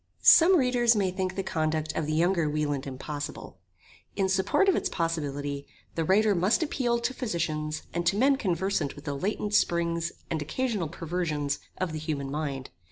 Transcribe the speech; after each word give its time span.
Some 0.23 0.57
readers 0.57 0.95
may 0.95 1.11
think 1.11 1.35
the 1.35 1.43
conduct 1.43 1.95
of 1.95 2.07
the 2.07 2.13
younger 2.13 2.49
Wieland 2.49 2.87
impossible. 2.87 3.59
In 4.15 4.29
support 4.29 4.67
of 4.67 4.75
its 4.75 4.89
possibility 4.89 5.67
the 5.93 6.03
Writer 6.03 6.33
must 6.33 6.63
appeal 6.63 6.97
to 6.97 7.13
Physicians 7.13 7.83
and 7.93 8.03
to 8.07 8.17
men 8.17 8.35
conversant 8.37 8.95
with 8.95 9.05
the 9.05 9.13
latent 9.13 9.53
springs 9.53 10.11
and 10.31 10.41
occasional 10.41 10.87
perversions 10.87 11.59
of 11.77 11.91
the 11.93 11.99
human 11.99 12.31
mind. 12.31 12.71